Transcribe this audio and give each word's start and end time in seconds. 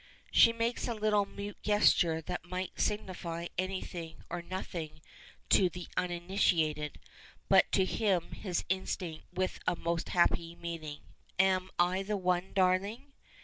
She 0.31 0.51
makes 0.51 0.87
a 0.87 0.95
little 0.95 1.27
mute 1.27 1.61
gesture 1.61 2.21
that 2.23 2.43
might 2.43 2.71
signify 2.81 3.49
anything 3.55 4.23
or 4.31 4.41
nothing 4.41 4.99
to 5.49 5.69
the 5.69 5.87
uninitiated, 5.95 6.99
but 7.47 7.71
to 7.73 7.85
him 7.85 8.37
is 8.43 8.65
instinct 8.67 9.25
with 9.31 9.59
a 9.67 9.75
most 9.75 10.09
happy 10.09 10.55
meaning. 10.55 11.01
"Am 11.37 11.69
I 11.77 12.01
that 12.01 12.17
one, 12.17 12.51
darling?" 12.53 13.13